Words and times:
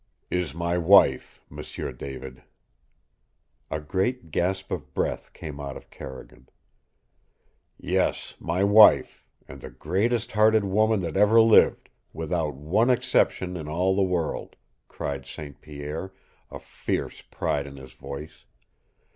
"Is 0.41 0.55
my 0.55 0.79
wife, 0.79 1.43
M'sieu 1.47 1.93
David." 1.93 2.41
A 3.69 3.79
great 3.79 4.31
gasp 4.31 4.71
of 4.71 4.95
breath 4.95 5.31
came 5.31 5.59
out 5.59 5.77
of 5.77 5.91
Carrigan. 5.91 6.49
"Yes, 7.77 8.33
my 8.39 8.63
wife, 8.63 9.27
and 9.47 9.61
the 9.61 9.69
greatest 9.69 10.31
hearted 10.31 10.63
woman 10.63 11.01
that 11.01 11.15
ever 11.17 11.39
lived, 11.39 11.87
without 12.13 12.55
one 12.55 12.89
exception 12.89 13.55
in 13.55 13.69
all 13.69 13.95
the 13.95 14.01
world!" 14.01 14.55
cried 14.87 15.27
St. 15.27 15.61
Pierre, 15.61 16.11
a 16.49 16.57
fierce 16.57 17.21
pride 17.21 17.67
in 17.67 17.75
his 17.75 17.93
voice. 17.93 18.45